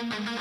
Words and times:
Yeah. 0.00 0.38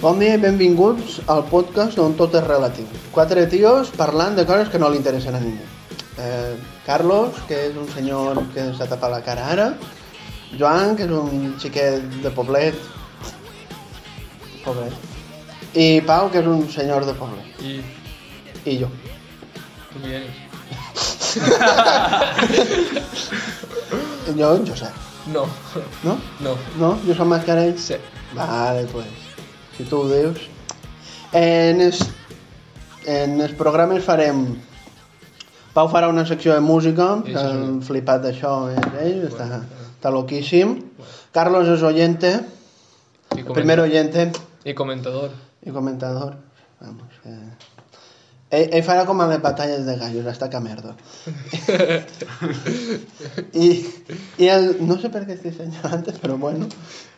Bon 0.00 0.16
dia 0.20 0.34
i 0.36 0.40
benvinguts 0.40 1.18
al 1.28 1.42
podcast 1.50 1.98
on 2.00 2.14
tot 2.16 2.32
és 2.38 2.44
relatiu. 2.46 2.86
Quatre 3.12 3.42
tios 3.52 3.90
parlant 3.96 4.36
de 4.38 4.46
coses 4.48 4.70
que 4.72 4.78
no 4.80 4.88
li 4.88 4.96
interessen 5.00 5.34
a 5.36 5.40
ningú. 5.42 5.64
Eh, 6.20 6.54
Carlos, 6.86 7.36
que 7.48 7.58
és 7.68 7.76
un 7.76 7.88
senyor 7.92 8.40
que 8.54 8.62
s'ha 8.76 8.86
tapat 8.88 9.10
la 9.12 9.20
cara 9.26 9.44
ara. 9.52 9.66
Joan, 10.58 10.96
que 10.96 11.04
és 11.04 11.10
un 11.14 11.52
xiquet 11.60 12.00
de 12.24 12.30
poblet. 12.34 12.74
Poblet. 14.64 14.92
I 15.76 16.00
Pau, 16.06 16.30
que 16.32 16.40
és 16.40 16.46
un 16.48 16.64
senyor 16.72 17.04
de 17.06 17.14
poblet. 17.14 17.60
Y 17.60 17.80
I 18.64 18.78
jo. 18.82 18.88
tú 19.92 19.98
vienes. 20.04 20.34
Jo, 24.36 24.54
en 24.54 24.66
Josep. 24.66 24.92
No, 25.34 25.46
No? 26.04 26.16
no. 26.40 26.56
No? 26.78 26.98
Jo 27.06 27.14
som 27.14 27.28
mascarell? 27.28 27.78
Sí. 27.78 27.94
Vale, 28.34 28.86
pues, 28.92 29.06
si 29.80 29.86
tu 29.88 30.02
ho 30.04 30.08
dius. 30.10 30.42
En 31.32 31.80
els, 31.80 32.02
en 33.08 33.40
els 33.40 33.54
programes 33.58 34.04
farem... 34.04 34.44
Pau 35.70 35.86
farà 35.88 36.08
una 36.10 36.24
secció 36.26 36.52
de 36.56 36.60
música, 36.66 37.20
Sí, 37.24 37.30
que 37.32 37.38
sí, 37.38 37.46
han 37.46 37.76
flipat 37.86 38.24
d'això, 38.24 38.54
és 38.74 38.86
ell, 39.04 39.20
està, 39.28 39.44
Bueno, 39.46 39.84
està 39.94 40.10
loquíssim. 40.10 40.72
Carlos 41.32 41.68
és 41.70 41.82
oyente, 41.86 42.32
comen- 43.30 43.54
primer 43.54 43.78
oyente 43.80 44.32
y 44.64 44.74
comentador. 44.74 45.30
i 45.64 45.70
comentador. 45.70 46.34
Vamos, 46.80 47.12
eh. 47.24 47.54
ell, 48.50 48.66
ell 48.80 48.82
farà 48.82 49.06
com 49.06 49.20
a 49.22 49.28
les 49.30 49.38
batalles 49.40 49.86
de 49.86 49.94
gallos, 49.96 50.26
hasta 50.26 50.50
que 50.50 50.58
merda. 50.60 50.96
I, 53.54 53.68
i 54.42 54.48
el, 54.50 54.72
no 54.82 54.98
sé 54.98 55.08
per 55.14 55.22
què 55.28 55.38
estic 55.38 55.54
senyalant 55.54 56.02
però 56.18 56.34
bueno. 56.36 56.66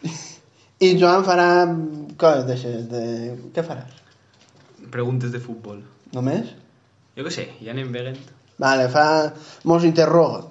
I 0.82 0.92
Joan 0.98 1.22
farà 1.26 1.48
coses 2.18 2.46
d'aixes, 2.48 2.86
de... 2.90 3.02
Què 3.54 3.62
faràs? 3.66 3.98
Preguntes 4.92 5.30
de 5.32 5.40
futbol. 5.40 5.78
Només? 6.16 6.48
Jo 7.16 7.24
què 7.26 7.32
sé, 7.34 7.44
ja 7.62 7.70
anem 7.74 7.92
veient. 7.94 8.18
Vale, 8.62 8.88
fa... 8.92 9.04
Mos 9.68 9.84
interroga. 9.88 10.42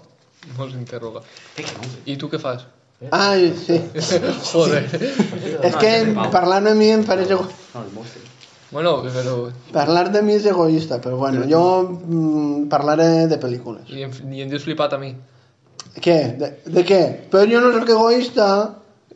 Nos 0.58 0.74
interroga. 0.74 1.22
Eh. 1.58 1.66
¿Y 2.06 2.18
tú 2.18 2.30
qué 2.30 2.40
fas? 2.40 2.66
Ai, 3.12 3.52
sí. 3.58 3.78
Joder. 4.52 4.84
És 5.66 5.76
que 5.82 5.92
parlant 6.34 6.68
a 6.70 6.74
mi 6.78 6.90
em 6.94 7.04
pareix... 7.06 7.30
ego- 7.34 7.48
No, 7.74 7.84
el 7.84 7.92
mostre. 7.96 8.22
Bueno, 8.72 9.02
pero... 9.04 9.52
Parlar 9.74 10.12
de 10.14 10.22
mi 10.24 10.38
és 10.38 10.46
egoista, 10.48 11.02
però 11.04 11.18
bueno, 11.20 11.44
jo 11.50 11.64
mm, 11.92 12.70
parlaré 12.72 13.28
de 13.28 13.40
pel·lícules. 13.42 13.90
Y 13.90 14.04
en, 14.04 14.14
y 14.34 14.42
en 14.42 14.50
Dios 14.50 14.64
flipat 14.64 14.94
a 14.94 14.98
mí. 15.02 15.12
Què? 16.00 16.20
De, 16.40 16.50
de 16.72 16.84
què? 16.88 17.02
Però 17.34 17.44
jo 17.52 17.60
no 17.60 17.74
soc 17.76 17.90
egoista. 17.98 18.48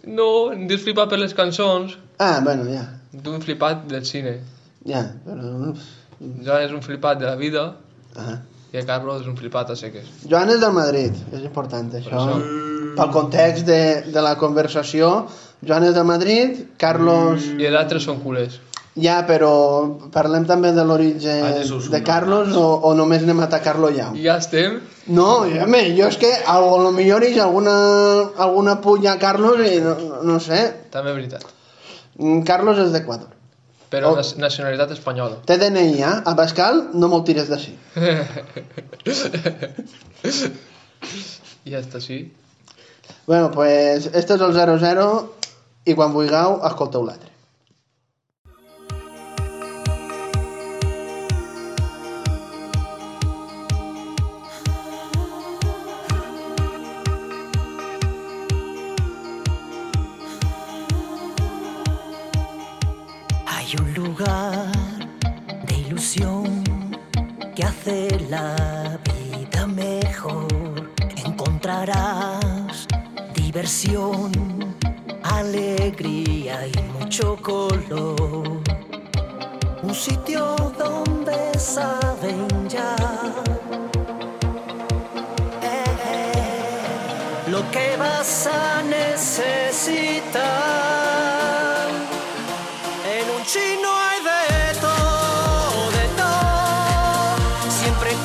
No, 0.06 0.52
en 0.54 0.68
Dios 0.70 0.82
flipat 0.86 1.10
per 1.10 1.20
les 1.20 1.34
cançons. 1.34 1.98
Ah, 2.20 2.40
bueno, 2.44 2.66
ja. 2.70 2.86
Tu 3.24 3.32
un 3.32 3.42
flipat 3.42 3.86
del 3.90 4.06
cine. 4.06 4.40
Ja, 4.86 5.02
però... 5.26 5.74
Joan 6.20 6.64
és 6.64 6.72
un 6.72 6.82
flipat 6.86 7.20
de 7.20 7.26
la 7.28 7.36
vida 7.36 7.66
Ah. 8.16 8.38
i 8.72 8.78
el 8.80 8.86
Carlos 8.88 9.22
és 9.22 9.28
un 9.28 9.36
flipat 9.36 9.74
a 9.74 9.76
seques. 9.76 10.06
Joan 10.30 10.50
és 10.54 10.62
del 10.62 10.72
Madrid, 10.72 11.16
és 11.36 11.42
important 11.44 11.90
això. 12.00 12.14
això. 12.16 12.38
Pel 12.96 13.10
context 13.12 13.66
de, 13.68 13.80
de 14.08 14.22
la 14.24 14.36
conversació, 14.40 15.10
Joan 15.66 15.84
és 15.90 15.96
del 15.98 16.06
Madrid, 16.08 16.62
Carlos... 16.80 17.44
I 17.60 17.68
els 17.68 17.76
altres 17.82 18.08
són 18.08 18.22
culers. 18.24 18.56
Ja, 18.96 19.18
però 19.28 19.50
parlem 20.14 20.46
també 20.48 20.70
de 20.72 20.84
l'origen 20.88 21.42
Ah, 21.44 21.64
de 21.92 22.00
Carlos 22.08 22.54
o, 22.56 22.64
o 22.88 22.94
només 22.96 23.26
anem 23.26 23.42
a 23.44 23.48
atacar-lo 23.50 23.90
ja? 23.92 24.06
Ja 24.16 24.38
estem. 24.40 24.78
No, 25.12 25.42
home, 25.44 25.82
jo 25.98 26.08
és 26.08 26.16
que 26.22 26.32
a 26.32 26.56
lo 26.64 26.94
millor 26.96 27.26
hi 27.28 27.34
ha 27.40 27.44
alguna, 27.44 27.74
alguna 28.48 28.78
punya 28.82 29.18
a 29.18 29.20
Carlos 29.20 29.60
i 29.68 29.82
no, 29.84 29.98
no, 30.24 30.40
sé. 30.40 30.62
També 30.96 31.12
és 31.12 31.18
veritat. 31.18 31.44
Mm, 32.22 32.46
Carlos 32.48 32.80
és 32.86 32.94
d'Equador. 32.96 33.34
Però 33.92 34.14
Oh. 34.16 34.22
nacionalitat 34.42 34.92
espanyola. 34.96 35.42
Té 35.46 35.58
DNI, 35.60 36.00
eh? 36.02 36.16
A 36.26 36.34
Bascal 36.34 36.80
no 36.96 37.08
me'l 37.12 37.24
tires 37.28 37.52
d'ací. 37.52 37.76
I 41.66 41.72
ja 41.76 41.80
està, 41.84 42.00
sí. 42.02 42.32
Bueno, 43.28 43.52
pues 43.52 44.08
este 44.14 44.36
és 44.40 44.42
el 44.42 44.56
0-0 44.56 45.06
i 45.86 45.94
quan 45.94 46.14
vulgueu 46.14 46.60
escolteu 46.66 47.04
l'altre. 47.06 47.35
Hay 63.68 63.76
un 63.78 63.94
lugar 63.96 64.70
de 65.66 65.74
ilusión 65.74 66.64
que 67.56 67.64
hace 67.64 68.20
la 68.30 69.00
vida 69.04 69.66
mejor. 69.66 70.92
Encontrarás 71.26 72.86
diversión, 73.34 74.32
alegría 75.24 76.68
y 76.68 76.74
mucho 77.00 77.38
color. 77.42 78.62
Un 79.82 79.96
sitio 79.96 80.56
donde 80.78 81.58
saben 81.58 82.70
ya 82.70 82.96
eh, 85.64 85.86
eh, 86.06 87.50
lo 87.50 87.68
que 87.72 87.98
vas 87.98 88.46
a 88.46 88.84
necesitar. 88.84 90.36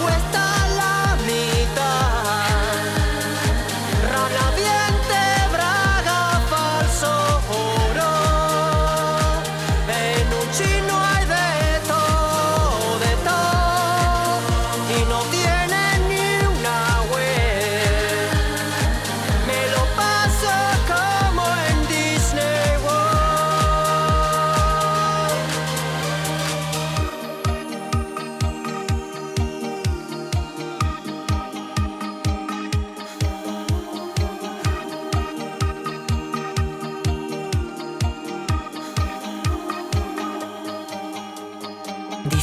Cuesta 0.02 0.39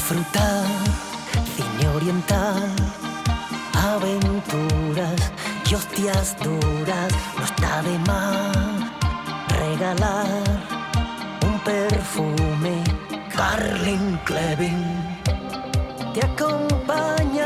Disfrutar 0.09 0.65
cine 1.53 1.89
oriental, 1.89 2.73
aventuras 3.73 5.33
y 5.69 5.75
hostias 5.75 6.37
duras. 6.41 7.11
No 7.37 7.43
está 7.43 7.81
de 7.81 7.99
más 7.99 8.89
regalar 9.49 10.45
un 11.45 11.59
perfume. 11.59 12.85
Carlin 13.35 14.17
Clevin 14.23 15.19
te 16.13 16.25
acompañan 16.25 17.36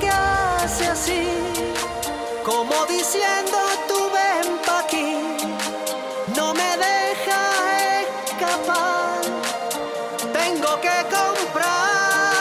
que 0.00 0.08
hace 0.08 0.86
así, 0.86 1.28
como 2.44 2.86
diciendo 2.86 3.58
tú 3.88 3.98
ven 4.16 4.58
pa' 4.66 4.80
aquí, 4.80 5.10
no 6.36 6.54
me 6.54 6.70
deja 6.88 7.40
escapar, 8.02 9.20
tengo 10.32 10.80
que 10.80 10.96
comprar. 11.16 12.31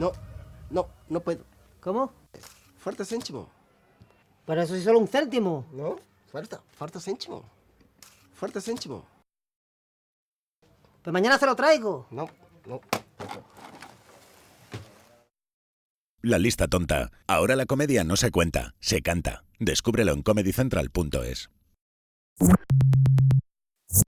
No, 0.00 0.12
no, 0.70 0.88
no 1.10 1.20
puedo. 1.20 1.44
¿Cómo? 1.78 2.10
Falta 2.78 3.04
céntimo. 3.04 3.50
Pero 4.46 4.62
eso 4.62 4.74
es 4.74 4.82
solo 4.82 4.98
un 4.98 5.06
céntimo. 5.06 5.66
No, 5.72 5.96
falta, 6.32 6.62
falta 6.72 6.98
céntimo. 6.98 7.44
Falta 8.32 8.62
céntimo. 8.62 9.04
Pues 11.02 11.12
mañana 11.12 11.38
se 11.38 11.44
lo 11.44 11.54
traigo. 11.54 12.06
No, 12.10 12.30
no. 12.64 12.80
La 16.22 16.38
lista 16.38 16.66
tonta. 16.66 17.10
Ahora 17.26 17.54
la 17.54 17.66
comedia 17.66 18.02
no 18.02 18.16
se 18.16 18.30
cuenta, 18.30 18.74
se 18.80 19.02
canta. 19.02 19.44
Descúbrelo 19.58 20.12
en 20.12 20.22
comedycentral.es. 20.22 21.50